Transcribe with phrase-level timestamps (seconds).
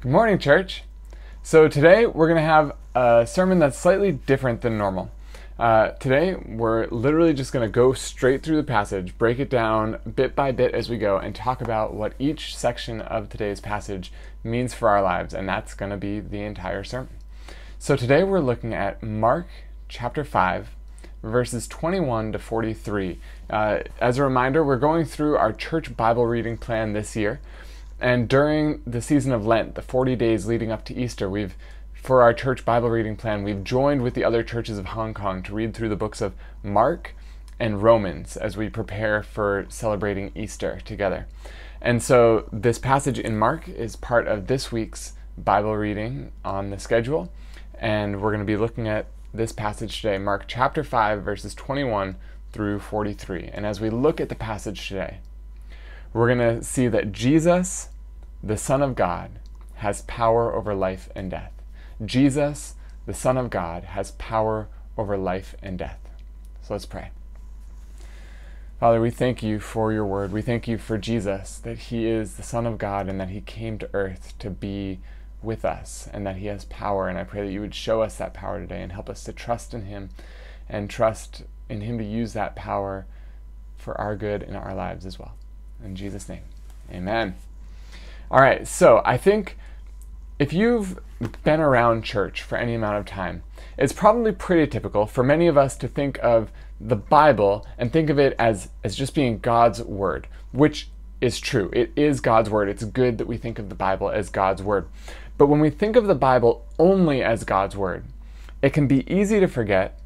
[0.00, 0.84] Good morning, church.
[1.42, 5.10] So, today we're going to have a sermon that's slightly different than normal.
[5.58, 9.98] Uh, today, we're literally just going to go straight through the passage, break it down
[10.14, 14.12] bit by bit as we go, and talk about what each section of today's passage
[14.44, 17.16] means for our lives, and that's going to be the entire sermon.
[17.80, 19.48] So, today we're looking at Mark
[19.88, 20.76] chapter 5,
[21.24, 23.18] verses 21 to 43.
[23.50, 27.40] Uh, as a reminder, we're going through our church Bible reading plan this year.
[28.00, 31.56] And during the season of Lent, the 40 days leading up to Easter, we've
[31.94, 35.42] for our church Bible reading plan, we've joined with the other churches of Hong Kong
[35.42, 37.14] to read through the books of Mark
[37.58, 41.26] and Romans as we prepare for celebrating Easter together.
[41.80, 46.78] And so this passage in Mark is part of this week's Bible reading on the
[46.78, 47.32] schedule.
[47.74, 52.16] And we're going to be looking at this passage today, Mark chapter 5, verses 21
[52.52, 53.50] through 43.
[53.52, 55.18] And as we look at the passage today,
[56.12, 57.90] we're going to see that Jesus,
[58.42, 59.38] the Son of God,
[59.76, 61.52] has power over life and death.
[62.04, 62.74] Jesus,
[63.06, 66.00] the Son of God, has power over life and death.
[66.62, 67.10] So let's pray.
[68.80, 70.32] Father, we thank you for your word.
[70.32, 73.40] We thank you for Jesus, that he is the Son of God and that he
[73.40, 75.00] came to earth to be
[75.42, 77.08] with us and that he has power.
[77.08, 79.32] And I pray that you would show us that power today and help us to
[79.32, 80.10] trust in him
[80.68, 83.06] and trust in him to use that power
[83.76, 85.34] for our good in our lives as well.
[85.84, 86.42] In Jesus' name,
[86.92, 87.34] amen.
[88.30, 89.56] All right, so I think
[90.38, 90.98] if you've
[91.44, 93.42] been around church for any amount of time,
[93.76, 98.10] it's probably pretty typical for many of us to think of the Bible and think
[98.10, 101.70] of it as, as just being God's word, which is true.
[101.72, 102.68] It is God's word.
[102.68, 104.86] It's good that we think of the Bible as God's word.
[105.36, 108.04] But when we think of the Bible only as God's word,
[108.62, 110.00] it can be easy to forget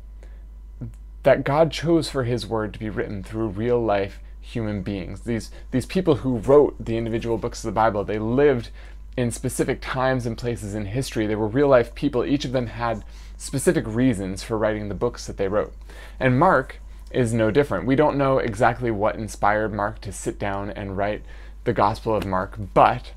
[1.23, 5.23] that God chose for his word to be written through real life human beings.
[5.23, 8.71] These, these people who wrote the individual books of the Bible, they lived
[9.17, 11.27] in specific times and places in history.
[11.27, 12.25] They were real life people.
[12.25, 13.05] Each of them had
[13.37, 15.73] specific reasons for writing the books that they wrote.
[16.19, 16.81] And Mark
[17.11, 17.87] is no different.
[17.87, 21.23] We don't know exactly what inspired Mark to sit down and write
[21.65, 23.13] the Gospel of Mark, but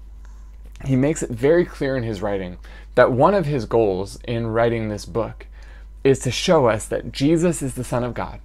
[0.83, 2.57] he makes it very clear in his writing
[2.95, 5.47] that one of his goals in writing this book
[6.03, 8.39] is to show us that Jesus is the Son of God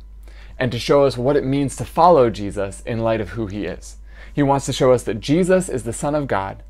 [0.60, 3.64] and to show us what it means to follow Jesus in light of who he
[3.64, 3.96] is.
[4.32, 6.62] He wants to show us that Jesus is the Son of God,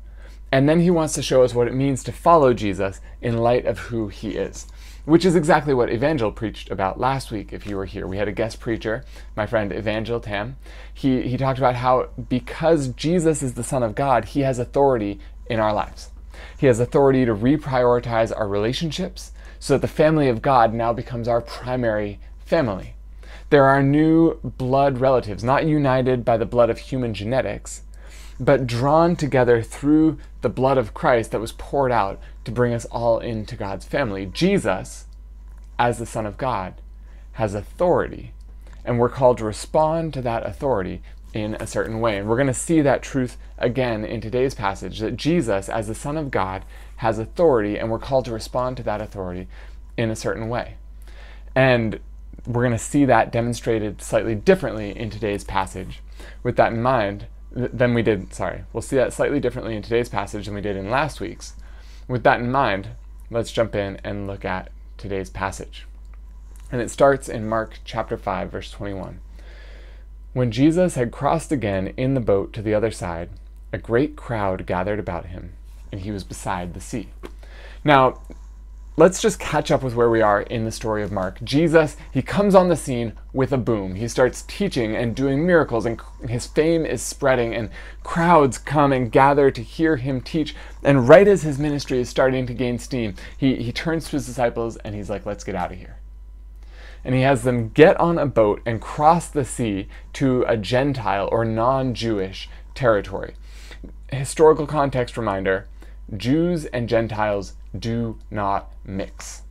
[0.49, 3.65] and then he wants to show us what it means to follow Jesus in light
[3.65, 4.65] of who he is,
[5.03, 8.07] which is exactly what Evangel preached about last week, if you were here.
[8.07, 9.03] We had a guest preacher,
[9.35, 10.55] my friend Evangel Tam.
[10.93, 15.19] He, he talked about how because Jesus is the Son of God, he has authority
[15.47, 16.11] in our lives.
[16.57, 21.27] He has authority to reprioritize our relationships so that the family of God now becomes
[21.27, 22.95] our primary family.
[23.51, 27.81] There are new blood relatives, not united by the blood of human genetics,
[28.39, 32.85] but drawn together through the blood of Christ that was poured out to bring us
[32.85, 34.25] all into God's family.
[34.25, 35.05] Jesus,
[35.77, 36.75] as the Son of God,
[37.33, 38.31] has authority,
[38.85, 41.01] and we're called to respond to that authority
[41.33, 42.17] in a certain way.
[42.17, 45.93] And we're going to see that truth again in today's passage that Jesus, as the
[45.95, 46.63] Son of God,
[46.95, 49.49] has authority, and we're called to respond to that authority
[49.97, 50.75] in a certain way.
[51.53, 51.99] And
[52.45, 56.01] we're going to see that demonstrated slightly differently in today's passage.
[56.43, 59.81] With that in mind, th- than we did, sorry, we'll see that slightly differently in
[59.81, 61.53] today's passage than we did in last week's.
[62.07, 62.89] With that in mind,
[63.29, 65.85] let's jump in and look at today's passage.
[66.71, 69.19] And it starts in Mark chapter 5, verse 21.
[70.33, 73.29] When Jesus had crossed again in the boat to the other side,
[73.73, 75.53] a great crowd gathered about him,
[75.91, 77.09] and he was beside the sea.
[77.83, 78.21] Now,
[78.97, 81.41] let's just catch up with where we are in the story of Mark.
[81.43, 83.95] Jesus, he comes on the scene with a boom.
[83.95, 87.69] He starts teaching and doing miracles, and his fame is spreading, and
[88.03, 90.55] crowds come and gather to hear him teach.
[90.83, 94.25] And right as his ministry is starting to gain steam, he, he turns to his
[94.25, 95.97] disciples and he's like, let's get out of here.
[97.03, 101.27] And he has them get on a boat and cross the sea to a Gentile
[101.31, 103.35] or non Jewish territory.
[104.11, 105.67] Historical context reminder
[106.15, 109.43] Jews and Gentiles do not mix.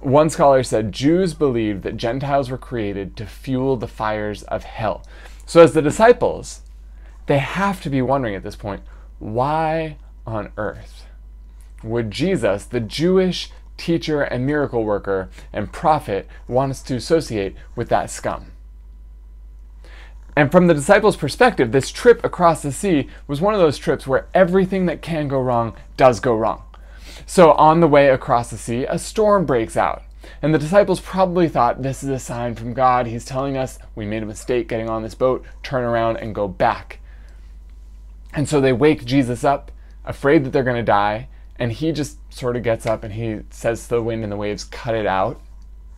[0.00, 5.04] One scholar said Jews believed that Gentiles were created to fuel the fires of hell.
[5.46, 6.62] So, as the disciples,
[7.26, 8.82] they have to be wondering at this point
[9.18, 9.96] why
[10.26, 11.06] on earth
[11.82, 17.88] would Jesus, the Jewish teacher and miracle worker and prophet, want us to associate with
[17.88, 18.52] that scum?
[20.34, 24.06] And from the disciples' perspective, this trip across the sea was one of those trips
[24.06, 26.62] where everything that can go wrong does go wrong.
[27.24, 30.02] So on the way across the sea, a storm breaks out.
[30.42, 33.06] And the disciples probably thought this is a sign from God.
[33.06, 36.48] He's telling us we made a mistake getting on this boat, turn around and go
[36.48, 36.98] back.
[38.34, 39.70] And so they wake Jesus up
[40.04, 41.28] afraid that they're going to die,
[41.58, 44.36] and he just sort of gets up and he says to the wind and the
[44.36, 45.40] waves, Cut it out.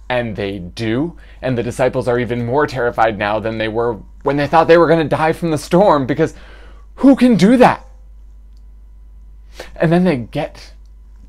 [0.08, 1.18] And they do.
[1.42, 4.78] And the disciples are even more terrified now than they were when they thought they
[4.78, 6.34] were going to die from the storm because
[6.96, 7.86] who can do that?
[9.76, 10.72] And then they get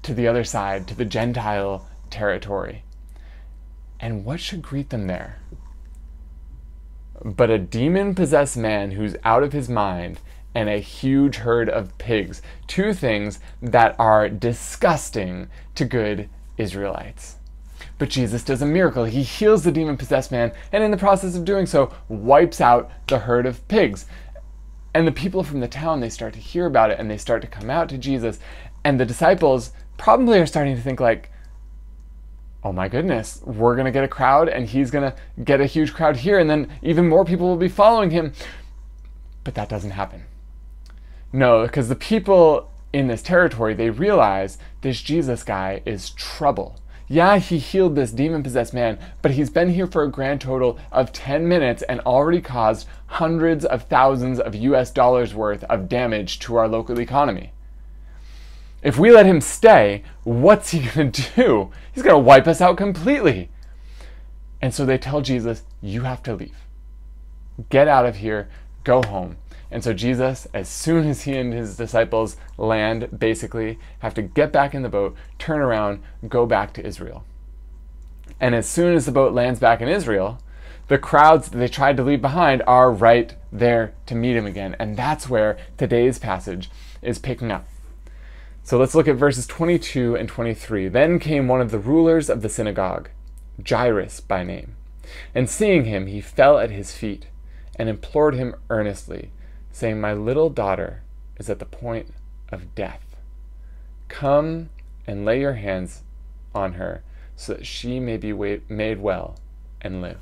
[0.10, 2.84] to the other side, to the Gentile territory.
[4.00, 5.40] And what should greet them there?
[7.24, 10.20] But a demon possessed man who's out of his mind
[10.56, 12.42] and a huge herd of pigs.
[12.66, 16.28] Two things that are disgusting to good
[16.58, 17.36] Israelites.
[18.00, 19.06] But Jesus does a miracle.
[19.06, 22.90] He heals the demon possessed man, and in the process of doing so, wipes out
[23.06, 24.08] the herd of pigs.
[24.92, 27.44] And the people from the town, they start to hear about it and they start
[27.44, 28.40] to come out to Jesus.
[28.84, 31.30] And the disciples probably are starting to think, like,
[32.64, 35.66] oh my goodness, we're going to get a crowd and he's going to get a
[35.66, 36.40] huge crowd here.
[36.40, 38.34] And then even more people will be following him.
[39.44, 40.26] But that doesn't happen.
[41.32, 46.76] No, because the people in this territory, they realize this Jesus guy is trouble.
[47.08, 50.78] Yeah, he healed this demon possessed man, but he's been here for a grand total
[50.92, 56.40] of 10 minutes and already caused hundreds of thousands of US dollars worth of damage
[56.40, 57.52] to our local economy.
[58.82, 61.72] If we let him stay, what's he going to do?
[61.92, 63.50] He's going to wipe us out completely.
[64.62, 66.58] And so they tell Jesus, You have to leave.
[67.70, 68.50] Get out of here.
[68.84, 69.38] Go home.
[69.72, 74.52] And so Jesus, as soon as he and his disciples land, basically have to get
[74.52, 77.24] back in the boat, turn around, go back to Israel.
[78.40, 80.40] And as soon as the boat lands back in Israel,
[80.88, 84.76] the crowds that they tried to leave behind are right there to meet him again.
[84.80, 86.72] And that's where today's passage
[87.04, 87.68] is picking up.
[88.70, 90.90] So let's look at verses 22 and 23.
[90.90, 93.10] Then came one of the rulers of the synagogue,
[93.68, 94.76] Jairus by name.
[95.34, 97.30] And seeing him, he fell at his feet
[97.78, 99.32] and implored him earnestly
[99.72, 101.02] saying, My little daughter
[101.40, 102.14] is at the point
[102.50, 103.16] of death.
[104.08, 104.70] Come
[105.08, 106.04] and lay your hands
[106.54, 107.02] on her
[107.36, 108.34] so that she may be
[108.70, 109.40] made well
[109.82, 110.20] and live.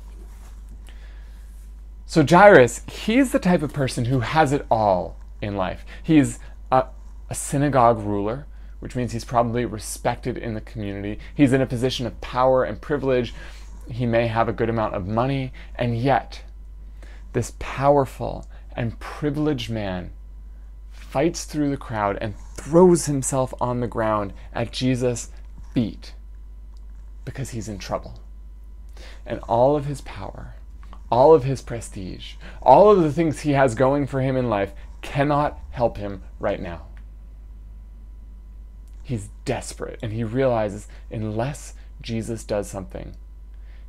[2.06, 5.84] So, Jairus, he's the type of person who has it all in life.
[6.02, 6.38] He's
[7.28, 8.46] a, synagogue ruler,
[8.80, 11.18] which means he's probably respected in the community.
[11.34, 13.34] He's in a position of power and privilege.
[13.90, 16.42] He may have a good amount of money, and yet,
[17.32, 18.46] this powerful
[18.76, 20.10] and privileged man
[20.90, 25.30] fights through the crowd and throws himself on the ground at Jesus'
[25.72, 26.12] feet
[27.24, 28.20] because he's in trouble.
[29.24, 30.54] And all of his power,
[31.10, 34.72] all of his prestige, all of the things he has going for him in life
[35.02, 36.87] cannot help him right now.
[39.08, 41.72] He's desperate and he realizes unless
[42.02, 43.16] Jesus does something,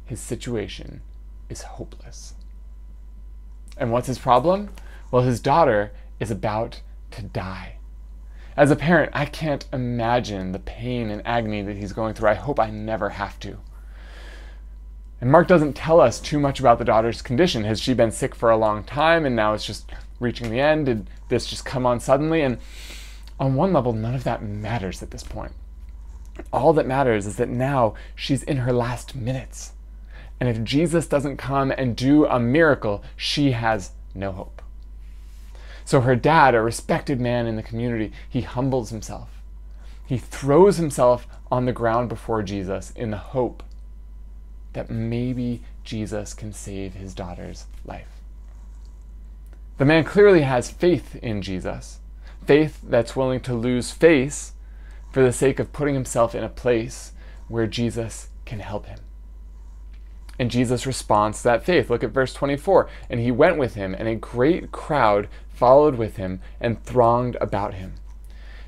[0.06, 1.02] his situation
[1.50, 2.36] is hopeless.
[3.76, 4.70] And what's his problem?
[5.12, 6.80] Well, his daughter is about
[7.12, 7.74] to die.
[8.56, 12.30] As a parent, I can't imagine the pain and agony that he's going through.
[12.30, 13.58] I hope I never have to.
[15.20, 17.66] And Mark doesn't tell us too much about the daughter's condition.
[17.66, 19.92] Has she been sick for a long time and now it's just
[20.22, 20.86] reaching the end?
[20.86, 22.42] Did this just come on suddenly?
[22.42, 22.58] And
[23.40, 25.54] on one level, none of that matters at this point.
[26.52, 29.74] All that matters is that now she's in her last minutes.
[30.40, 34.62] And if Jesus doesn't come and do a miracle, she has no hope.
[35.86, 39.30] So her dad, a respected man in the community, he humbles himself.
[40.06, 43.64] He throws himself on the ground before Jesus in the hope
[44.74, 48.22] that maybe Jesus can save his daughter's life.
[49.78, 52.00] The man clearly has faith in Jesus,
[52.50, 54.54] faith that's willing to lose face
[55.12, 57.12] for the sake of putting himself in a place
[57.48, 58.98] where Jesus can help him.
[60.40, 61.92] And Jesus responds to that faith.
[61.92, 62.90] Look at verse 24.
[63.08, 67.76] And he went with him, and a great crowd followed with him and thronged about
[67.76, 67.94] him.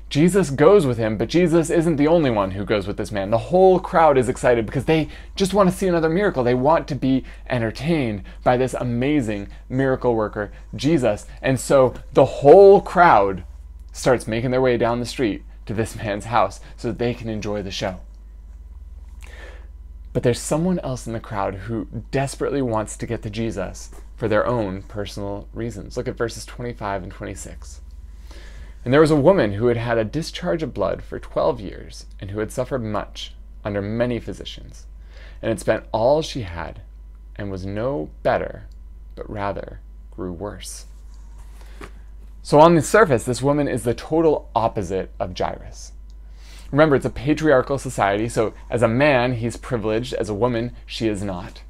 [0.08, 3.30] Jesus goes with him, but Jesus isn't the only one who goes with this man.
[3.30, 6.44] The whole crowd is excited because they just want to see another miracle.
[6.44, 11.26] They want to be entertained by this amazing miracle worker, Jesus.
[11.40, 13.42] And so the whole crowd
[13.92, 17.28] starts making their way down the street to this man's house so that they can
[17.28, 18.00] enjoy the show.
[20.12, 24.28] But there's someone else in the crowd who desperately wants to get to Jesus for
[24.28, 25.96] their own personal reasons.
[25.96, 27.80] Look at verses 25 and 26.
[28.84, 32.06] And there was a woman who had had a discharge of blood for 12 years
[32.20, 33.34] and who had suffered much
[33.64, 34.86] under many physicians
[35.40, 36.82] and had spent all she had
[37.36, 38.66] and was no better,
[39.14, 39.80] but rather
[40.10, 40.86] grew worse.
[42.44, 45.92] So, on the surface, this woman is the total opposite of Jairus.
[46.72, 50.12] Remember, it's a patriarchal society, so as a man, he's privileged.
[50.14, 51.62] As a woman, she is not.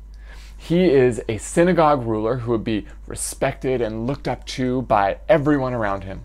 [0.56, 5.74] He is a synagogue ruler who would be respected and looked up to by everyone
[5.74, 6.22] around him.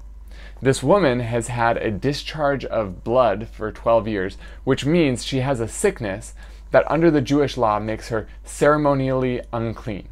[0.62, 5.60] This woman has had a discharge of blood for 12 years, which means she has
[5.60, 6.34] a sickness
[6.72, 10.08] that under the Jewish law makes her ceremonially unclean.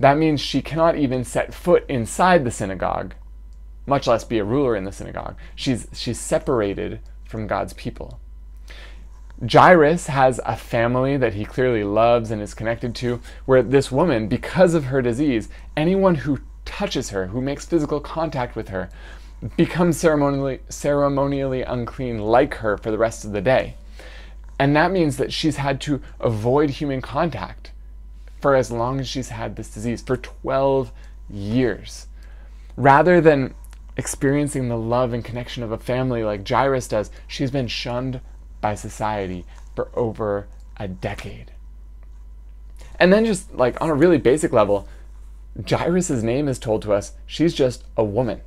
[0.00, 3.14] That means she cannot even set foot inside the synagogue,
[3.88, 5.36] much less be a ruler in the synagogue.
[5.54, 8.20] She's, she's separated from God's people.
[9.50, 14.26] Jairus has a family that he clearly loves and is connected to, where this woman,
[14.26, 18.90] because of her disease, anyone who touches her, who makes physical contact with her,
[19.56, 23.74] becomes ceremonially, ceremonially unclean like her for the rest of the day.
[24.58, 27.70] And that means that she's had to avoid human contact
[28.40, 30.92] for as long as she's had this disease, for 12
[31.30, 32.06] years.
[32.76, 33.54] Rather than
[33.98, 38.20] experiencing the love and connection of a family like Jairus does, she's been shunned
[38.60, 41.50] by society for over a decade.
[43.00, 44.88] And then, just like on a really basic level,
[45.68, 48.40] Jairus' name is told to us she's just a woman.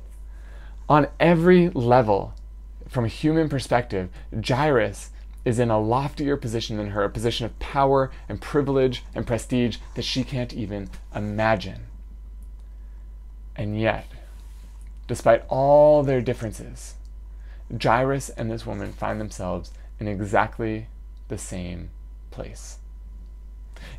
[0.88, 2.34] On every level,
[2.88, 4.08] from a human perspective,
[4.46, 5.10] Jairus
[5.44, 9.78] is in a loftier position than her, a position of power and privilege and prestige
[9.94, 11.86] that she can't even imagine.
[13.56, 14.06] And yet,
[15.12, 16.94] despite all their differences,
[17.82, 20.86] Jairus and this woman find themselves in exactly
[21.28, 21.90] the same
[22.30, 22.78] place.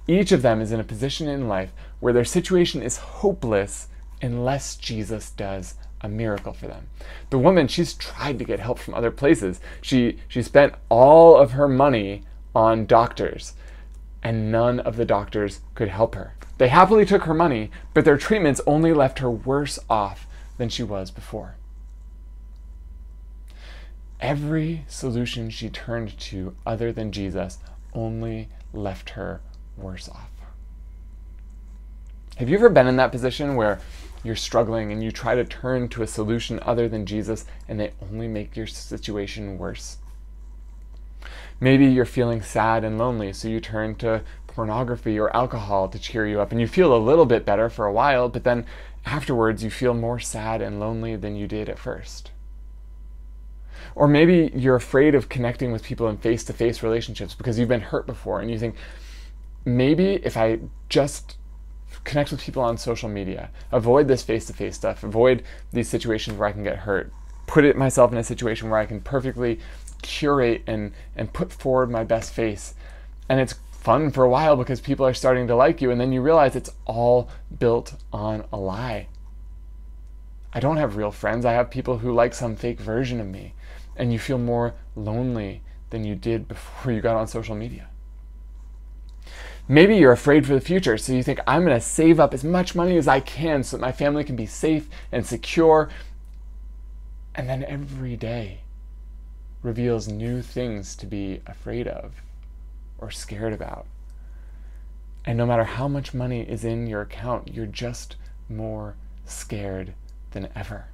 [0.07, 3.89] Each of them is in a position in life where their situation is hopeless
[4.23, 6.87] unless Jesus does a miracle for them.
[7.29, 9.61] The woman, she's tried to get help from other places.
[9.83, 12.23] She she spent all of her money
[12.55, 13.53] on doctors,
[14.23, 16.33] and none of the doctors could help her.
[16.57, 20.25] They happily took her money, but their treatments only left her worse off
[20.57, 21.55] than she was before.
[24.19, 27.57] Every solution she turned to other than Jesus
[27.93, 29.41] only left her
[29.77, 30.29] worse off.
[32.37, 33.79] Have you ever been in that position where
[34.23, 37.91] you're struggling and you try to turn to a solution other than Jesus and they
[38.01, 39.97] only make your situation worse?
[41.59, 46.27] Maybe you're feeling sad and lonely, so you turn to pornography or alcohol to cheer
[46.27, 48.65] you up, and you feel a little bit better for a while, but then
[49.05, 52.31] afterwards you feel more sad and lonely than you did at first.
[53.95, 57.69] Or maybe you're afraid of connecting with people in face to face relationships because you've
[57.69, 58.75] been hurt before and you think,
[59.65, 61.37] maybe if I just
[62.03, 66.37] connect with people on social media, avoid this face to face stuff, avoid these situations
[66.37, 67.11] where I can get hurt,
[67.45, 69.59] put it myself in a situation where I can perfectly
[70.01, 72.73] curate and, and put forward my best face.
[73.29, 76.13] And it's fun for a while because people are starting to like you, and then
[76.13, 79.07] you realize it's all built on a lie.
[80.53, 81.45] I don't have real friends.
[81.45, 83.53] I have people who like some fake version of me.
[83.97, 87.89] And you feel more lonely than you did before you got on social media.
[89.67, 92.43] Maybe you're afraid for the future, so you think, I'm going to save up as
[92.43, 95.89] much money as I can so that my family can be safe and secure.
[97.35, 98.61] And then every day
[99.61, 102.21] reveals new things to be afraid of
[103.03, 103.85] or scared about.
[105.25, 108.15] And no matter how much money is in your account, you're just
[108.49, 108.95] more
[109.25, 109.93] scared
[110.31, 110.85] than ever.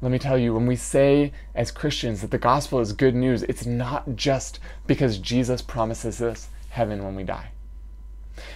[0.00, 3.44] Let me tell you, when we say as Christians that the gospel is good news,
[3.44, 4.58] it's not just
[4.88, 7.52] because Jesus promises us heaven when we die.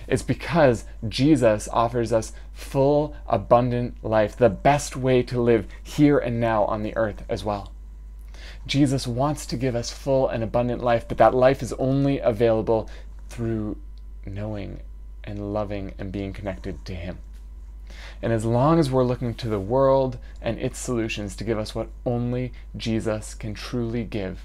[0.09, 6.41] It's because Jesus offers us full, abundant life, the best way to live here and
[6.41, 7.73] now on the earth as well.
[8.67, 12.91] Jesus wants to give us full and abundant life, but that life is only available
[13.29, 13.77] through
[14.25, 14.81] knowing
[15.23, 17.19] and loving and being connected to Him.
[18.21, 21.75] And as long as we're looking to the world and its solutions to give us
[21.75, 24.45] what only Jesus can truly give,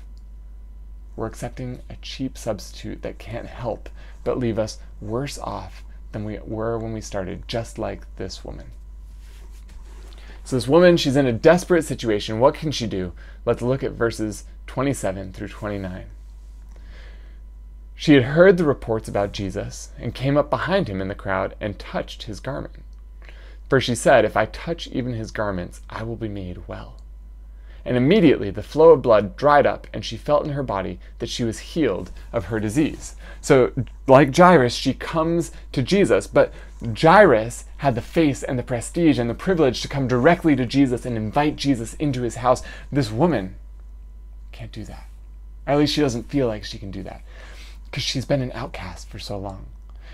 [1.16, 3.90] we're accepting a cheap substitute that can't help
[4.24, 8.72] but leave us worse off than we were when we started, just like this woman.
[10.52, 12.42] So, this woman, she's in a desperate situation.
[12.42, 13.14] What can she do?
[13.46, 16.08] Let's look at verses 27 through 29.
[17.96, 21.56] She had heard the reports about Jesus and came up behind him in the crowd
[21.62, 22.84] and touched his garment.
[23.70, 26.98] For she said, If I touch even his garments, I will be made well.
[27.86, 31.30] And immediately the flow of blood dried up, and she felt in her body that
[31.30, 33.16] she was healed of her disease.
[33.40, 33.72] So,
[34.06, 39.30] like Jairus, she comes to Jesus, but Jairus had the face and the prestige and
[39.30, 42.64] the privilege to come directly to Jesus and invite Jesus into his house.
[42.92, 43.56] This woman
[44.52, 45.08] can't do that.
[45.68, 47.22] At least she doesn't feel like she can do that
[47.86, 49.68] because she's been an outcast for so long.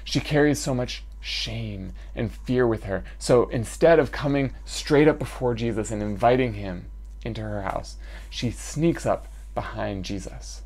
[0.03, 3.03] She carries so much shame and fear with her.
[3.17, 6.86] So instead of coming straight up before Jesus and inviting him
[7.24, 7.97] into her house,
[8.29, 10.63] she sneaks up behind Jesus.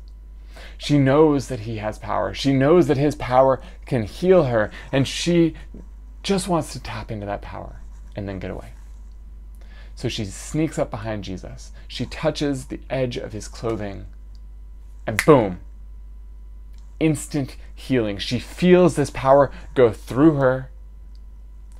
[0.78, 2.34] She knows that he has power.
[2.34, 5.54] She knows that his power can heal her, and she
[6.22, 7.80] just wants to tap into that power
[8.14, 8.72] and then get away.
[9.94, 11.72] So she sneaks up behind Jesus.
[11.86, 14.06] She touches the edge of his clothing,
[15.06, 15.60] and boom,
[17.00, 18.18] instant healing.
[18.18, 20.70] She feels this power go through her.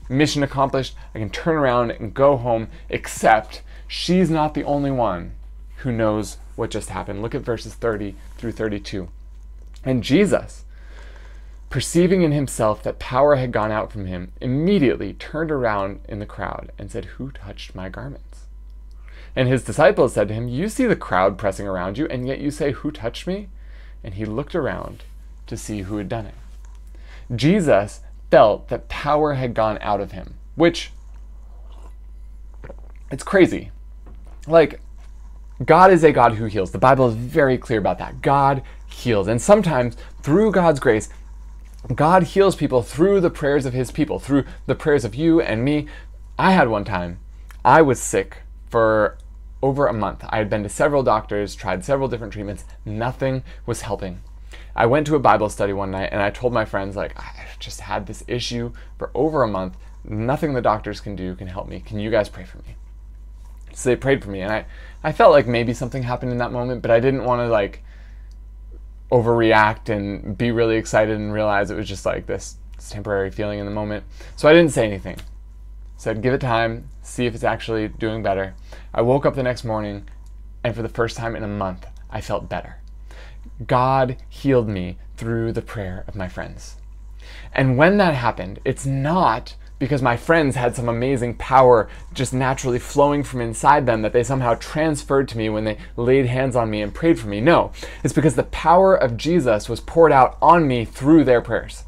[0.09, 0.95] Mission accomplished.
[1.15, 5.33] I can turn around and go home, except she's not the only one
[5.79, 7.23] who knows what just happened.
[7.23, 9.09] Look at verses 30 through 32.
[9.85, 10.65] And Jesus,
[11.73, 16.27] perceiving in himself that power had gone out from him, immediately turned around in the
[16.27, 18.45] crowd and said, Who touched my garments?
[19.35, 22.41] And his disciples said to him, You see the crowd pressing around you, and yet
[22.41, 23.49] you say, Who touched me?
[24.05, 25.05] And he looked around
[25.47, 26.35] to see who had done it.
[27.35, 30.93] Jesus felt that power had gone out of him, which
[33.11, 33.71] it's crazy.
[34.47, 34.83] Like,
[35.65, 36.71] God is a God who heals.
[36.71, 38.21] The Bible is very clear about that.
[38.21, 39.27] God heals.
[39.27, 41.09] And sometimes, through God's grace,
[41.95, 45.65] God heals people through the prayers of his people, through the prayers of you and
[45.65, 45.89] me.
[46.39, 47.19] I had one time,
[47.65, 48.39] I was sick
[48.71, 49.19] for
[49.63, 50.25] over a month.
[50.29, 54.21] I had been to several doctors, tried several different treatments, nothing was helping.
[54.75, 57.59] I went to a Bible study one night and I told my friends, like, I've
[57.59, 59.77] just had this issue for over a month.
[60.05, 61.81] Nothing the doctors can do can help me.
[61.81, 62.77] Can you guys pray for me?
[63.75, 64.67] So they prayed for me, and I,
[65.03, 67.83] I felt like maybe something happened in that moment, but I didn't want to like
[69.13, 72.57] overreact and be really excited and realize it was just like this,
[72.89, 74.05] temporary feeling in the moment.
[74.37, 75.19] So I didn't say anything.
[75.99, 78.55] Said, give it time, see if it's actually doing better.
[78.93, 80.09] I woke up the next morning,
[80.65, 82.79] and for the first time in a month, I felt better.
[83.67, 86.77] God healed me through the prayer of my friends.
[87.53, 92.79] And when that happened, it's not because my friends had some amazing power just naturally
[92.79, 96.71] flowing from inside them that they somehow transferred to me when they laid hands on
[96.71, 97.41] me and prayed for me.
[97.41, 97.73] No,
[98.05, 101.83] it's because the power of Jesus was poured out on me through their prayers.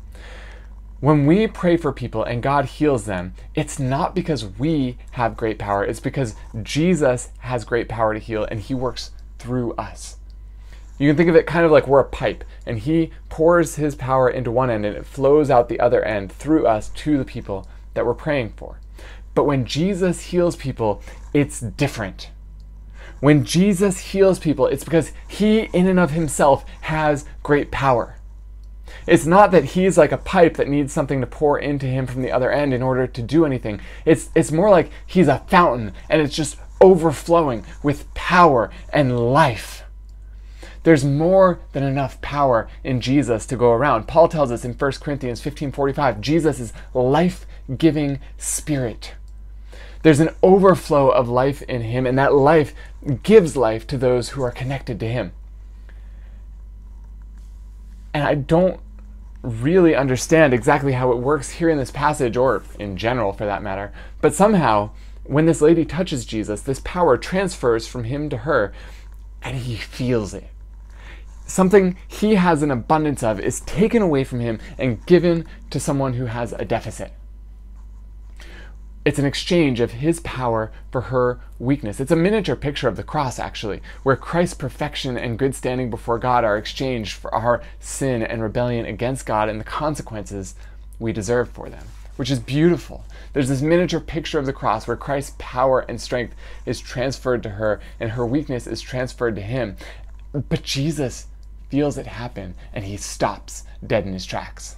[0.98, 5.60] When we pray for people and God heals them, it's not because we have great
[5.60, 6.34] power, it's because
[6.64, 10.16] Jesus has great power to heal and he works through us.
[10.98, 13.96] You can think of it kind of like we're a pipe, and He pours His
[13.96, 17.24] power into one end and it flows out the other end through us to the
[17.24, 18.80] people that we're praying for.
[19.34, 21.02] But when Jesus heals people,
[21.32, 22.30] it's different.
[23.20, 28.16] When Jesus heals people, it's because He, in and of Himself, has great power.
[29.06, 32.22] It's not that he's like a pipe that needs something to pour into him from
[32.22, 33.80] the other end in order to do anything.
[34.04, 39.84] It's, it's more like he's a fountain and it's just overflowing with power and life.
[40.82, 44.06] There's more than enough power in Jesus to go around.
[44.06, 46.74] Paul tells us in 1 Corinthians 15:45, Jesus is
[47.68, 49.14] life-giving spirit.
[50.02, 52.74] There's an overflow of life in him and that life
[53.22, 55.32] gives life to those who are connected to him.
[58.12, 58.80] And I don't
[59.42, 63.62] really understand exactly how it works here in this passage or in general for that
[63.62, 64.90] matter, but somehow
[65.24, 68.72] when this lady touches Jesus, this power transfers from him to her
[69.42, 70.48] and he feels it
[71.46, 76.14] something he has an abundance of is taken away from him and given to someone
[76.14, 77.12] who has a deficit.
[79.04, 82.00] It's an exchange of his power for her weakness.
[82.00, 86.18] It's a miniature picture of the cross, actually, where Christ's perfection and good standing before
[86.18, 90.54] God are exchanged for our sin and rebellion against God and the consequences
[90.98, 91.84] we deserve for them,
[92.16, 93.04] which is beautiful.
[93.34, 97.50] There's this miniature picture of the cross where Christ's power and strength is transferred to
[97.50, 99.76] her and her weakness is transferred to him.
[100.32, 101.26] But Jesus
[101.68, 104.76] feels it happen and he stops dead in his tracks.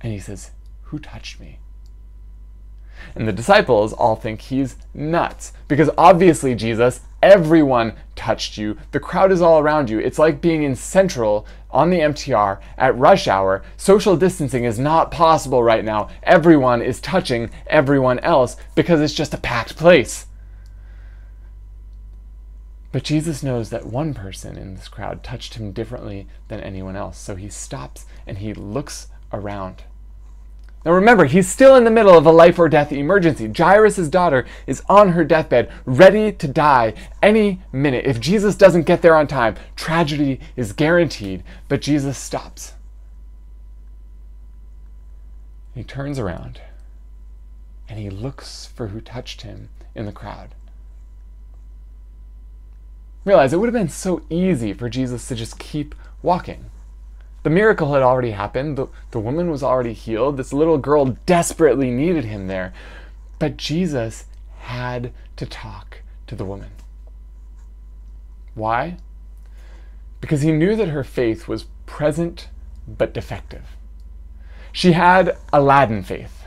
[0.00, 0.52] And he says,
[0.88, 1.58] Who touched me?
[3.14, 8.78] And the disciples all think he's nuts because obviously, Jesus, everyone touched you.
[8.92, 9.98] The crowd is all around you.
[9.98, 13.62] It's like being in Central on the MTR at rush hour.
[13.76, 16.08] Social distancing is not possible right now.
[16.22, 20.26] Everyone is touching everyone else because it's just a packed place.
[22.92, 27.18] But Jesus knows that one person in this crowd touched him differently than anyone else,
[27.18, 29.82] so he stops and he looks around.
[30.88, 33.52] Now remember, he's still in the middle of a life or death emergency.
[33.54, 38.06] Jairus' daughter is on her deathbed, ready to die any minute.
[38.06, 41.44] If Jesus doesn't get there on time, tragedy is guaranteed.
[41.68, 42.72] But Jesus stops.
[45.74, 46.62] He turns around
[47.86, 50.54] and he looks for who touched him in the crowd.
[53.26, 56.70] Realize it would have been so easy for Jesus to just keep walking.
[57.42, 58.76] The miracle had already happened.
[58.76, 60.36] The, the woman was already healed.
[60.36, 62.72] This little girl desperately needed him there.
[63.38, 64.26] But Jesus
[64.60, 66.70] had to talk to the woman.
[68.54, 68.96] Why?
[70.20, 72.48] Because he knew that her faith was present
[72.86, 73.76] but defective.
[74.72, 76.44] She had Aladdin faith.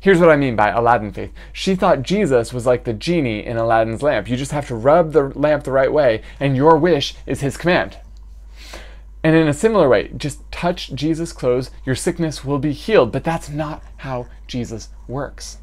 [0.00, 1.32] Here's what I mean by Aladdin faith.
[1.52, 4.28] She thought Jesus was like the genie in Aladdin's lamp.
[4.28, 7.56] You just have to rub the lamp the right way, and your wish is his
[7.56, 7.98] command.
[9.24, 13.12] And in a similar way, just touch Jesus' clothes, your sickness will be healed.
[13.12, 15.58] But that's not how Jesus works.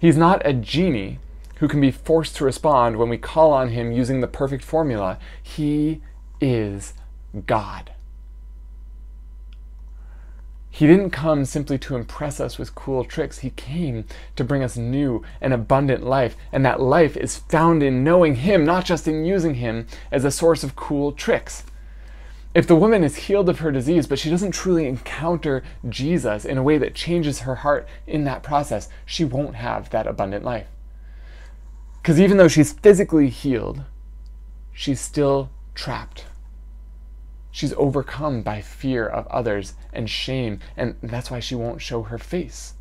[0.00, 1.18] He's not a genie
[1.56, 5.18] who can be forced to respond when we call on him using the perfect formula.
[5.42, 6.00] He
[6.40, 6.94] is
[7.46, 7.92] God.
[10.70, 13.40] He didn't come simply to impress us with cool tricks.
[13.40, 14.04] He came
[14.36, 16.36] to bring us new and abundant life.
[16.52, 20.30] And that life is found in knowing Him, not just in using Him as a
[20.30, 21.64] source of cool tricks.
[22.52, 26.58] If the woman is healed of her disease, but she doesn't truly encounter Jesus in
[26.58, 30.66] a way that changes her heart in that process, she won't have that abundant life.
[32.02, 33.84] Because even though she's physically healed,
[34.72, 36.24] she's still trapped.
[37.52, 42.18] She's overcome by fear of others and shame, and that's why she won't show her
[42.18, 42.74] face.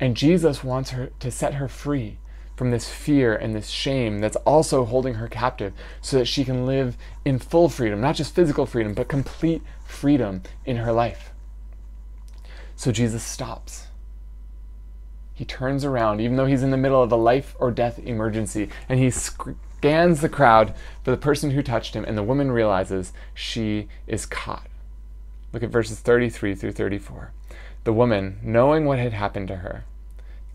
[0.00, 2.18] And Jesus wants her to set her free
[2.58, 6.66] from this fear and this shame that's also holding her captive so that she can
[6.66, 11.30] live in full freedom, not just physical freedom, but complete freedom in her life.
[12.74, 13.86] So Jesus stops.
[15.32, 18.68] He turns around, even though he's in the middle of a life or death emergency,
[18.88, 23.12] and he scans the crowd for the person who touched him, and the woman realizes
[23.34, 24.66] she is caught.
[25.52, 27.30] Look at verses 33 through 34.
[27.84, 29.84] The woman, knowing what had happened to her,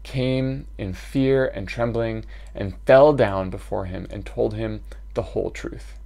[0.03, 5.49] came in fear and trembling and fell down before him and told him the whole
[5.49, 5.97] truth.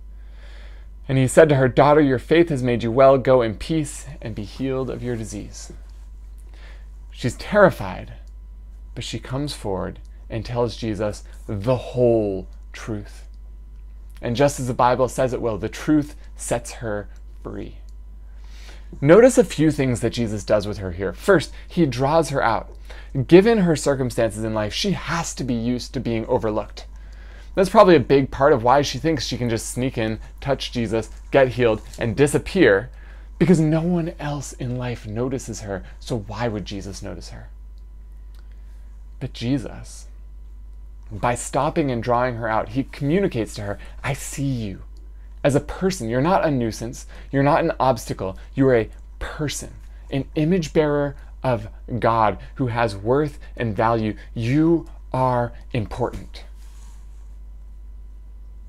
[1.07, 3.17] And he said to her, Daughter, your faith has made you well.
[3.17, 5.71] Go in peace and be healed of your disease.
[7.11, 8.13] She's terrified,
[8.93, 13.27] but she comes forward and tells Jesus the whole truth.
[14.21, 17.07] And just as the Bible says it will, the truth sets her
[17.43, 17.77] free.
[19.01, 21.13] Notice a few things that Jesus does with her here.
[21.13, 22.69] First, he draws her out.
[23.27, 26.85] Given her circumstances in life, she has to be used to being overlooked.
[27.55, 30.71] That's probably a big part of why she thinks she can just sneak in, touch
[30.71, 32.91] Jesus, get healed, and disappear
[33.39, 35.83] because no one else in life notices her.
[35.99, 37.49] So why would Jesus notice her?
[39.19, 40.07] But Jesus,
[41.11, 44.83] by stopping and drawing her out, he communicates to her, I see you.
[45.47, 49.73] As a person, you're not a nuisance, you're not an obstacle, you are a person,
[50.11, 54.17] an image bearer of God who has worth and value.
[54.33, 56.43] You are important.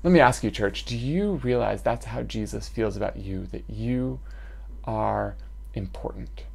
[0.03, 3.45] Let me ask you, church, do you realize that's how Jesus feels about you?
[3.47, 4.21] That you
[4.85, 5.35] are
[5.73, 6.45] important?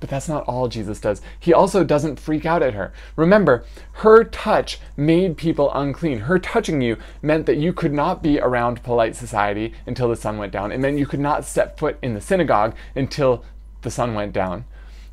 [0.00, 1.20] But that's not all Jesus does.
[1.38, 2.92] He also doesn't freak out at her.
[3.16, 6.20] Remember, her touch made people unclean.
[6.20, 10.38] Her touching you meant that you could not be around polite society until the sun
[10.38, 10.72] went down.
[10.72, 13.44] It meant you could not step foot in the synagogue until
[13.82, 14.64] the sun went down.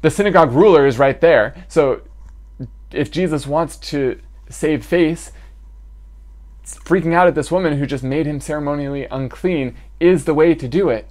[0.01, 1.65] The synagogue ruler is right there.
[1.67, 2.01] So
[2.91, 5.33] if Jesus wants to save face,
[6.63, 10.67] freaking out at this woman who just made him ceremonially unclean is the way to
[10.67, 11.09] do it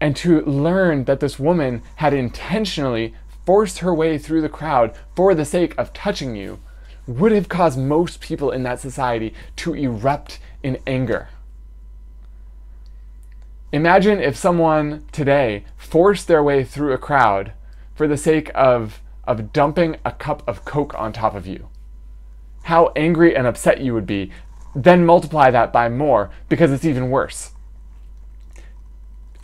[0.00, 5.34] and to learn that this woman had intentionally forced her way through the crowd for
[5.34, 6.58] the sake of touching you
[7.06, 11.28] would have caused most people in that society to erupt in anger.
[13.72, 17.52] Imagine if someone today forced their way through a crowd
[17.94, 21.68] for the sake of, of dumping a cup of Coke on top of you.
[22.64, 24.30] How angry and upset you would be.
[24.74, 27.52] Then multiply that by more because it's even worse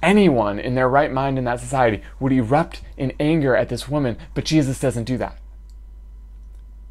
[0.06, 4.16] anyone in their right mind in that society would erupt in anger at this woman,
[4.34, 5.36] but Jesus doesn't do that.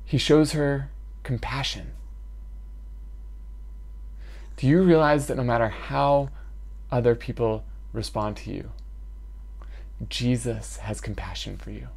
[0.04, 0.92] He shows her
[1.24, 1.94] compassion.
[4.58, 6.30] Do you realize that no matter how
[6.92, 8.72] other people respond to you,
[10.10, 11.88] Jesus has compassion for you?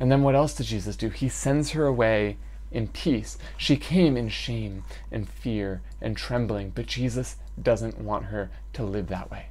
[0.00, 1.08] And then what else did Jesus do?
[1.08, 2.36] He sends her away
[2.70, 3.38] in peace.
[3.56, 9.08] She came in shame and fear and trembling, but Jesus doesn't want her to live
[9.08, 9.46] that way.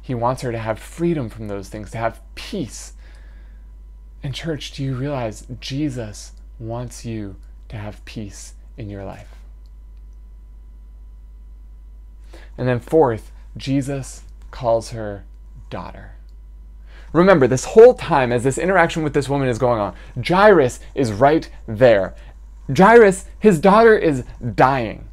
[0.00, 2.94] He wants her to have freedom from those things, to have peace.
[4.22, 7.36] And, church, do you realize Jesus wants you
[7.68, 9.34] to have peace in your life?
[12.56, 15.24] And then, fourth, Jesus calls her
[15.70, 16.13] daughter.
[17.14, 21.12] Remember, this whole time as this interaction with this woman is going on, Jairus is
[21.12, 22.14] right there.
[22.76, 24.24] Jairus, his daughter is
[24.54, 25.08] dying.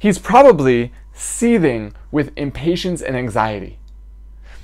[0.00, 3.78] He's probably seething with impatience and anxiety.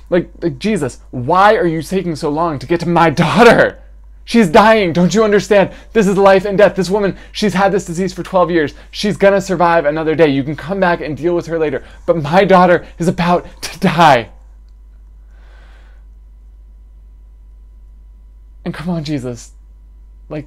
[0.09, 3.81] Like, like, Jesus, why are you taking so long to get to my daughter?
[4.25, 4.91] She's dying.
[4.91, 5.71] Don't you understand?
[5.93, 6.75] This is life and death.
[6.75, 8.73] This woman, she's had this disease for 12 years.
[8.91, 10.27] She's going to survive another day.
[10.27, 11.85] You can come back and deal with her later.
[12.05, 14.31] But my daughter is about to die.
[18.67, 19.53] And come on, Jesus.
[20.27, 20.45] Like,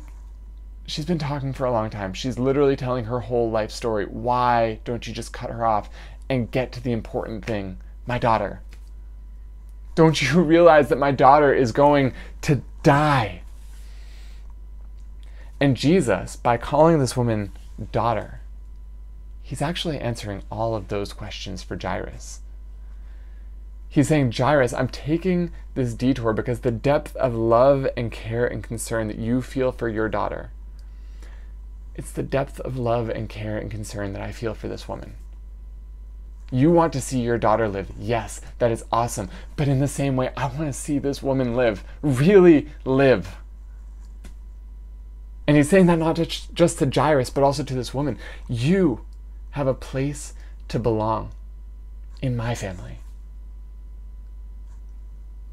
[0.85, 2.13] she's been talking for a long time.
[2.13, 4.05] She's literally telling her whole life story.
[4.05, 5.89] Why don't you just cut her off
[6.29, 7.79] and get to the important thing?
[8.05, 8.61] My daughter.
[9.95, 13.41] Don't you realize that my daughter is going to die?
[15.59, 17.53] And Jesus, by calling this woman
[17.91, 18.43] daughter,
[19.41, 22.41] he's actually answering all of those questions for Jairus.
[23.93, 28.63] He's saying, Jairus, I'm taking this detour because the depth of love and care and
[28.63, 30.53] concern that you feel for your daughter,
[31.97, 35.15] it's the depth of love and care and concern that I feel for this woman.
[36.53, 37.91] You want to see your daughter live.
[37.99, 39.29] Yes, that is awesome.
[39.57, 43.37] But in the same way, I want to see this woman live, really live.
[45.49, 48.19] And he's saying that not just to Jairus, but also to this woman.
[48.49, 49.05] You
[49.51, 50.35] have a place
[50.69, 51.33] to belong
[52.23, 52.99] in my family.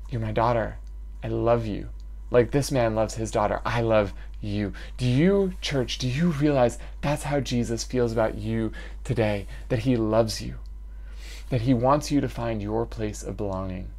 [0.09, 0.77] You're my daughter.
[1.23, 1.89] I love you.
[2.29, 3.61] Like this man loves his daughter.
[3.65, 4.73] I love you.
[4.97, 8.71] Do you, church, do you realize that's how Jesus feels about you
[9.03, 9.47] today?
[9.69, 10.55] That he loves you.
[11.49, 13.89] That he wants you to find your place of belonging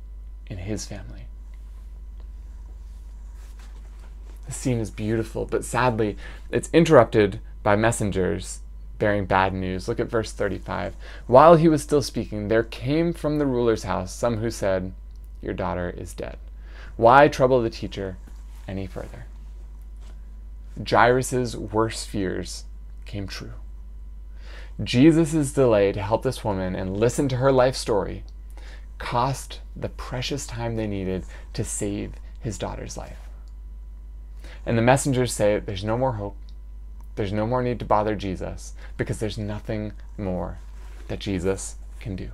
[0.46, 1.26] in his family.
[4.46, 6.16] The scene is beautiful, but sadly,
[6.50, 8.60] it's interrupted by messengers
[8.98, 9.88] bearing bad news.
[9.88, 10.96] Look at verse 35.
[11.26, 14.92] While he was still speaking, there came from the ruler's house some who said,
[15.40, 16.38] Your daughter is dead.
[16.96, 18.16] Why trouble the teacher
[18.66, 19.26] any further?
[20.88, 22.64] Jairus' worst fears
[23.04, 23.54] came true.
[24.82, 28.24] Jesus' delay to help this woman and listen to her life story
[28.98, 33.18] cost the precious time they needed to save his daughter's life.
[34.66, 36.36] And the messengers say there's no more hope.
[37.16, 40.58] There's no more need to bother Jesus because there's nothing more
[41.08, 42.30] that Jesus can do.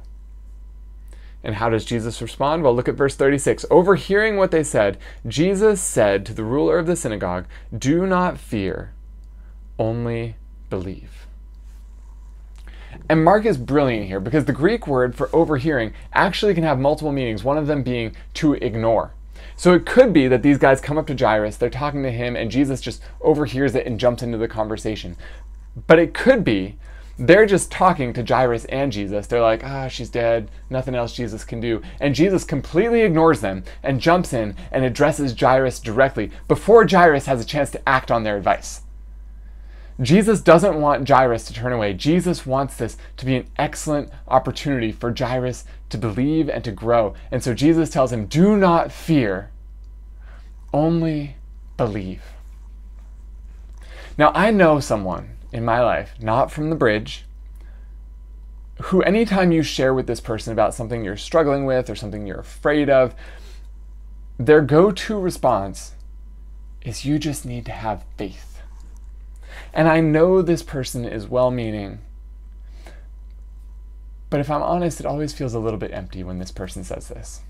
[1.45, 2.63] And how does Jesus respond?
[2.63, 3.67] Well, look at verse 36.
[3.71, 7.45] Overhearing what they said, Jesus said to the ruler of the synagogue,
[7.77, 8.95] Do not fear,
[9.79, 10.37] only
[10.71, 11.27] believe.
[13.09, 17.13] And Mark is brilliant here because the Greek word for overhearing actually can have multiple
[17.13, 19.13] meanings, one of them being to ignore.
[19.57, 22.35] So it could be that these guys come up to Jairus, they're talking to him,
[22.37, 25.17] and Jesus just overhears it and jumps into the conversation.
[25.87, 26.77] But it could be
[27.18, 29.27] they're just talking to Jairus and Jesus.
[29.27, 31.81] They're like, ah, she's dead, nothing else Jesus can do.
[32.00, 37.40] And Jesus completely ignores them and jumps in and addresses Jairus directly before Jairus has
[37.40, 38.83] a chance to act on their advice.
[40.00, 41.94] Jesus doesn't want Jairus to turn away.
[41.94, 47.14] Jesus wants this to be an excellent opportunity for Jairus to believe and to grow.
[47.31, 49.50] And so Jesus tells him, Do not fear,
[50.72, 51.37] only
[51.77, 52.22] believe.
[54.18, 57.25] Now, I know someone in my life, not from the bridge,
[58.83, 62.40] who anytime you share with this person about something you're struggling with or something you're
[62.40, 63.14] afraid of,
[64.37, 65.95] their go to response
[66.83, 68.61] is you just need to have faith.
[69.73, 72.01] And I know this person is well meaning.
[74.29, 77.09] But if I'm honest, it always feels a little bit empty when this person says
[77.09, 77.43] this.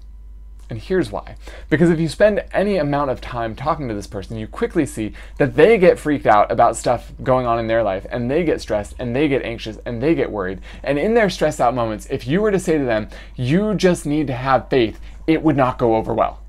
[0.75, 1.37] And here's why.
[1.71, 5.13] Because if you spend any amount of time talking to this person, you quickly see
[5.39, 8.61] that they get freaked out about stuff going on in their life, and they get
[8.61, 10.61] stressed, and they get anxious, and they get worried.
[10.83, 14.05] And in their stressed out moments, if you were to say to them, you just
[14.05, 16.43] need to have faith, it would not go over well.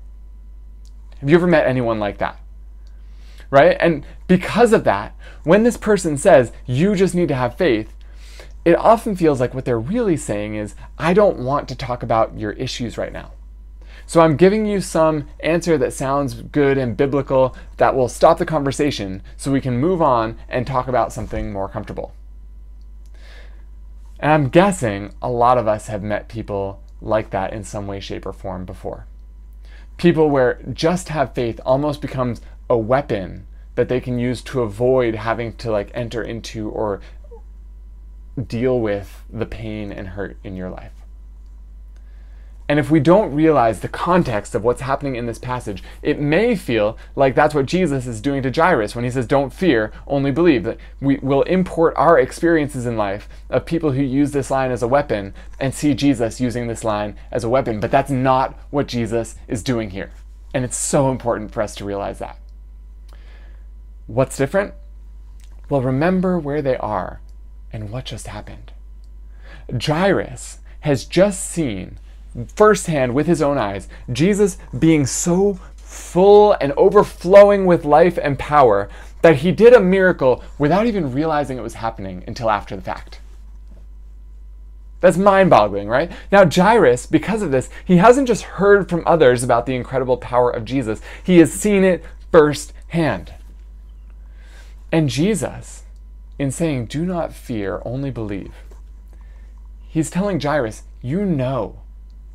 [1.20, 2.36] Have you ever met anyone like that?
[3.48, 3.76] Right?
[3.78, 7.92] And because of that, when this person says, you just need to have faith,
[8.64, 12.36] it often feels like what they're really saying is, I don't want to talk about
[12.36, 13.30] your issues right now.
[14.06, 18.46] So I'm giving you some answer that sounds good and biblical that will stop the
[18.46, 22.14] conversation so we can move on and talk about something more comfortable.
[24.20, 27.98] And I'm guessing a lot of us have met people like that in some way,
[28.00, 29.06] shape, or form before.
[29.96, 32.40] People where just have faith almost becomes
[32.70, 37.00] a weapon that they can use to avoid having to like enter into or
[38.46, 41.05] deal with the pain and hurt in your life.
[42.68, 46.56] And if we don't realize the context of what's happening in this passage, it may
[46.56, 50.32] feel like that's what Jesus is doing to Jairus when he says, Don't fear, only
[50.32, 50.64] believe.
[50.64, 54.82] That we will import our experiences in life of people who use this line as
[54.82, 57.78] a weapon and see Jesus using this line as a weapon.
[57.78, 60.10] But that's not what Jesus is doing here.
[60.52, 62.38] And it's so important for us to realize that.
[64.08, 64.74] What's different?
[65.68, 67.20] Well, remember where they are
[67.72, 68.72] and what just happened.
[69.80, 71.98] Jairus has just seen
[72.54, 78.88] firsthand with his own eyes Jesus being so full and overflowing with life and power,
[79.22, 83.20] that he did a miracle without even realizing it was happening until after the fact.
[85.00, 86.10] That's mind boggling, right?
[86.32, 90.50] Now, Jairus, because of this, he hasn't just heard from others about the incredible power
[90.50, 93.32] of Jesus, he has seen it firsthand.
[94.90, 95.84] And Jesus,
[96.38, 98.54] in saying, Do not fear, only believe,
[99.88, 101.80] he's telling Jairus, You know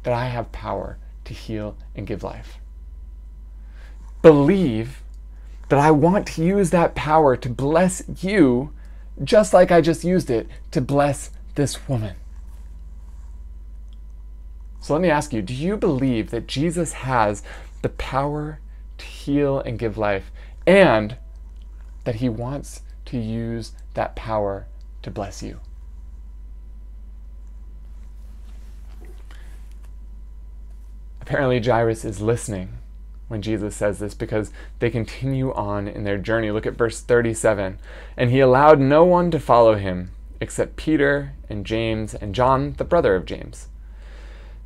[0.03, 2.57] that I have power to heal and give life.
[4.21, 5.01] Believe
[5.69, 8.73] that I want to use that power to bless you
[9.23, 12.15] just like I just used it to bless this woman.
[14.79, 17.43] So let me ask you do you believe that Jesus has
[17.81, 18.59] the power
[18.97, 20.31] to heal and give life
[20.65, 21.17] and
[22.03, 24.67] that he wants to use that power
[25.03, 25.59] to bless you?
[31.31, 32.77] Apparently, Jairus is listening
[33.29, 36.51] when Jesus says this because they continue on in their journey.
[36.51, 37.79] Look at verse 37.
[38.17, 42.83] And he allowed no one to follow him except Peter and James and John, the
[42.83, 43.69] brother of James.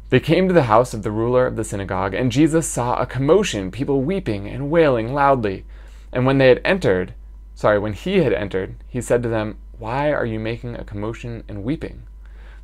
[0.09, 3.05] They came to the house of the ruler of the synagogue, and Jesus saw a
[3.05, 5.65] commotion, people weeping and wailing loudly.
[6.11, 7.13] And when they had entered,
[7.53, 11.43] sorry, when he had entered, he said to them, Why are you making a commotion
[11.47, 12.07] and weeping?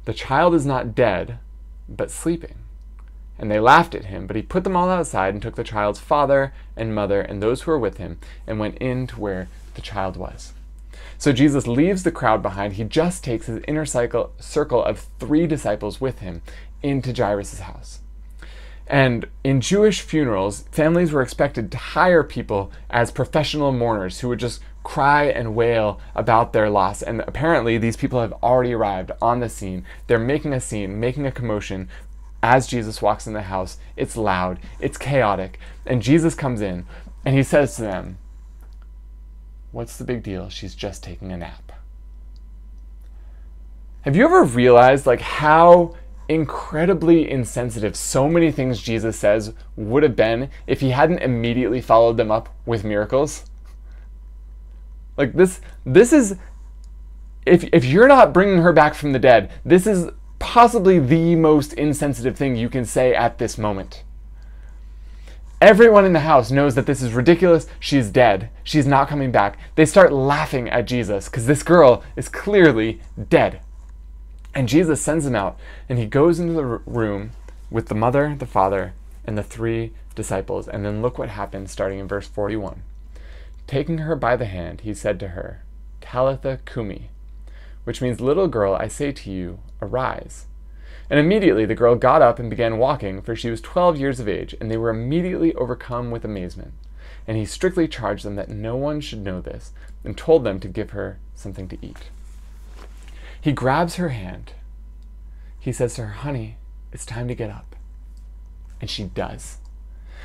[0.06, 1.38] The child is not dead,
[1.88, 2.56] but sleeping.
[3.42, 6.00] And they laughed at him, but he put them all outside and took the child's
[6.00, 9.82] father and mother and those who were with him and went in to where the
[9.82, 10.54] child was.
[11.18, 12.74] So Jesus leaves the crowd behind.
[12.74, 16.44] He just takes his inner cycle, circle of three disciples with him
[16.84, 18.02] into Jairus' house.
[18.86, 24.40] And in Jewish funerals, families were expected to hire people as professional mourners who would
[24.40, 27.02] just cry and wail about their loss.
[27.02, 29.86] And apparently, these people have already arrived on the scene.
[30.08, 31.88] They're making a scene, making a commotion,
[32.44, 36.86] as Jesus walks in the house, it's loud, it's chaotic, and Jesus comes in
[37.26, 38.18] and he says to them,
[39.72, 40.50] What's the big deal?
[40.50, 41.72] She's just taking a nap.
[44.02, 45.96] Have you ever realized like how
[46.28, 52.18] incredibly insensitive so many things Jesus says would have been if he hadn't immediately followed
[52.18, 53.46] them up with miracles?
[55.18, 56.36] Like this this is
[57.46, 60.10] if if you're not bringing her back from the dead, this is
[60.42, 64.04] possibly the most insensitive thing you can say at this moment.
[65.62, 67.68] Everyone in the house knows that this is ridiculous.
[67.80, 68.50] She's dead.
[68.64, 69.60] She's not coming back.
[69.76, 73.00] They start laughing at Jesus because this girl is clearly
[73.30, 73.62] dead.
[74.56, 77.32] And Jesus sends him out, and he goes into the room
[77.70, 80.68] with the mother, the father, and the three disciples.
[80.68, 82.82] And then look what happens starting in verse 41.
[83.68, 85.64] Taking her by the hand, he said to her,
[86.02, 87.11] Talitha cumi,
[87.84, 90.46] which means, Little girl, I say to you, arise.
[91.10, 94.30] And immediately the girl got up and began walking, for she was twelve years of
[94.30, 96.74] age, and they were immediately overcome with amazement.
[97.28, 100.68] And he strictly charged them that no one should know this, and told them to
[100.68, 102.10] give her something to eat.
[103.42, 104.54] He grabs her hand.
[105.60, 106.58] He says to her, Honey,
[106.92, 107.76] it's time to get up.
[108.80, 109.58] And she does.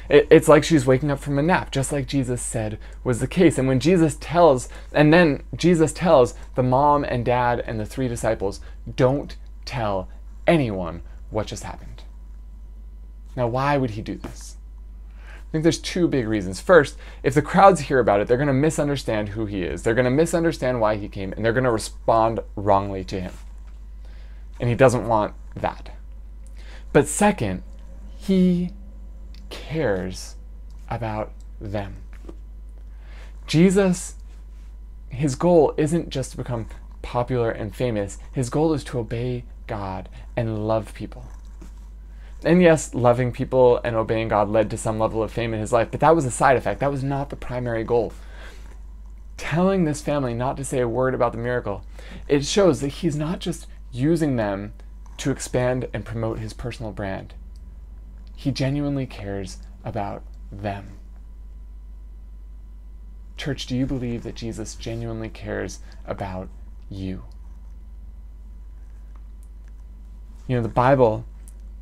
[0.08, 3.26] It, it's like she's waking up from a nap, just like Jesus said was the
[3.26, 3.58] case.
[3.58, 8.08] And when Jesus tells, and then Jesus tells the mom and dad and the three
[8.08, 8.60] disciples,
[8.94, 10.08] don't tell
[10.46, 12.02] anyone what just happened.
[13.34, 14.56] Now, why would he do this?
[15.18, 16.60] I think there's two big reasons.
[16.60, 19.82] First, if the crowds hear about it, they're going to misunderstand who he is.
[19.82, 23.32] They're going to misunderstand why he came, and they're going to respond wrongly to him.
[24.58, 25.90] And he doesn't want that.
[26.92, 27.62] But second,
[28.16, 28.70] he
[29.50, 30.36] cares
[30.88, 31.96] about them.
[33.46, 34.16] Jesus,
[35.08, 36.66] his goal isn't just to become
[37.02, 38.18] popular and famous.
[38.32, 41.26] His goal is to obey God and love people.
[42.44, 45.72] And yes, loving people and obeying God led to some level of fame in his
[45.72, 46.80] life, but that was a side effect.
[46.80, 48.12] That was not the primary goal.
[49.36, 51.84] Telling this family not to say a word about the miracle,
[52.28, 54.74] it shows that he's not just using them
[55.18, 57.34] to expand and promote his personal brand.
[58.36, 60.22] He genuinely cares about
[60.52, 60.98] them.
[63.36, 66.48] Church, do you believe that Jesus genuinely cares about
[66.88, 67.24] you?
[70.46, 71.24] You know, the Bible,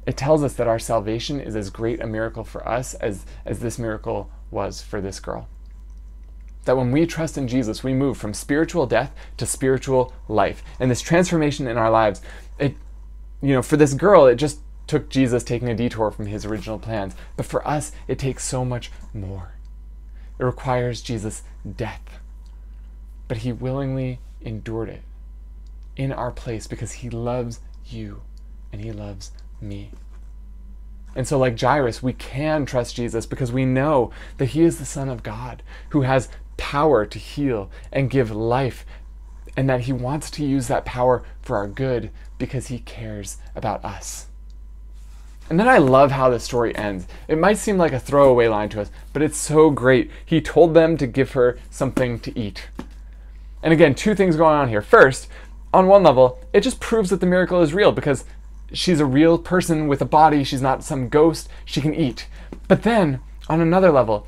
[0.06, 3.58] it tells us that our salvation is as great a miracle for us as, as
[3.58, 5.48] this miracle was for this girl.
[6.64, 10.62] That when we trust in Jesus, we move from spiritual death to spiritual life.
[10.80, 12.22] And this transformation in our lives,
[12.58, 12.74] it,
[13.42, 16.78] you know, for this girl, it just took Jesus taking a detour from his original
[16.78, 17.14] plans.
[17.36, 19.54] But for us, it takes so much more.
[20.38, 21.42] It requires Jesus'
[21.76, 22.20] death.
[23.28, 25.02] But he willingly endured it
[25.96, 28.22] in our place because he loves you
[28.72, 29.90] and he loves me.
[31.16, 34.84] And so, like Jairus, we can trust Jesus because we know that he is the
[34.84, 38.84] Son of God who has power to heal and give life,
[39.56, 43.84] and that he wants to use that power for our good because he cares about
[43.84, 44.26] us.
[45.50, 47.06] And then I love how the story ends.
[47.28, 50.10] It might seem like a throwaway line to us, but it's so great.
[50.24, 52.68] He told them to give her something to eat.
[53.62, 54.82] And again, two things going on here.
[54.82, 55.28] First,
[55.72, 58.24] on one level, it just proves that the miracle is real because
[58.72, 60.44] she's a real person with a body.
[60.44, 61.48] She's not some ghost.
[61.64, 62.26] She can eat.
[62.68, 64.26] But then, on another level,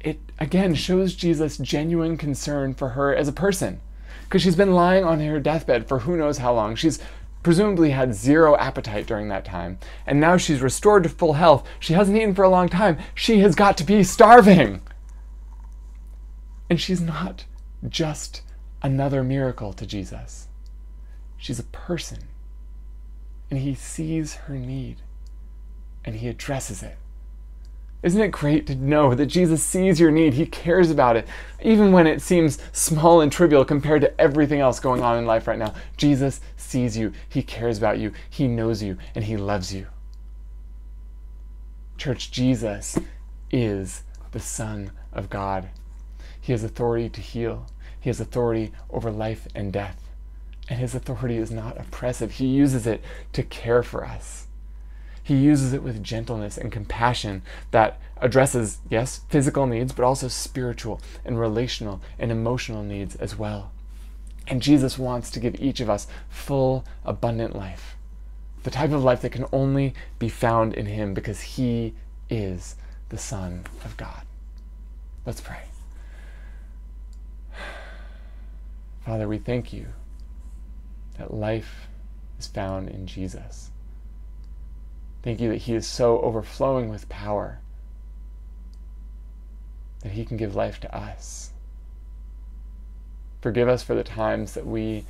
[0.00, 3.80] it again shows Jesus' genuine concern for her as a person.
[4.24, 6.74] Because she's been lying on her deathbed for who knows how long.
[6.76, 7.00] She's
[7.42, 9.78] presumably had zero appetite during that time.
[10.06, 11.66] And now she's restored to full health.
[11.78, 12.98] She hasn't eaten for a long time.
[13.14, 14.82] She has got to be starving.
[16.68, 17.46] And she's not
[17.88, 18.42] just
[18.82, 20.48] another miracle to Jesus,
[21.36, 22.18] she's a person.
[23.50, 25.02] And he sees her need
[26.04, 26.96] and he addresses it.
[28.02, 30.34] Isn't it great to know that Jesus sees your need?
[30.34, 31.28] He cares about it,
[31.60, 35.46] even when it seems small and trivial compared to everything else going on in life
[35.46, 35.74] right now.
[35.98, 39.86] Jesus sees you, He cares about you, He knows you, and He loves you.
[41.98, 42.98] Church, Jesus
[43.50, 45.68] is the Son of God.
[46.40, 47.66] He has authority to heal,
[48.00, 50.00] He has authority over life and death.
[50.70, 54.46] And His authority is not oppressive, He uses it to care for us.
[55.22, 61.00] He uses it with gentleness and compassion that addresses, yes, physical needs, but also spiritual
[61.24, 63.72] and relational and emotional needs as well.
[64.48, 67.96] And Jesus wants to give each of us full, abundant life.
[68.62, 71.94] The type of life that can only be found in Him because He
[72.28, 72.76] is
[73.08, 74.22] the Son of God.
[75.24, 75.62] Let's pray.
[79.04, 79.86] Father, we thank you
[81.18, 81.88] that life
[82.38, 83.69] is found in Jesus.
[85.22, 87.60] Thank you that He is so overflowing with power
[90.02, 91.50] that He can give life to us.
[93.40, 95.04] Forgive us for the times that we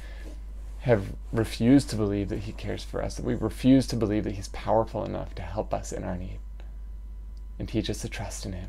[0.80, 4.34] have refused to believe that He cares for us, that we refuse to believe that
[4.34, 6.38] He's powerful enough to help us in our need.
[7.58, 8.68] And teach us to trust in Him.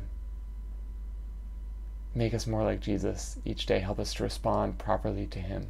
[2.14, 3.78] Make us more like Jesus each day.
[3.78, 5.68] Help us to respond properly to Him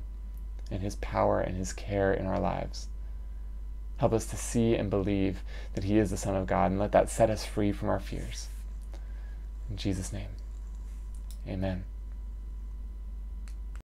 [0.71, 2.89] and His power and His care in our lives.
[4.03, 5.45] Help us to see and believe
[5.75, 8.01] that He is the Son of God, and let that set us free from our
[8.01, 8.49] fears.
[9.71, 10.31] In Jesus' name,
[11.47, 11.85] amen.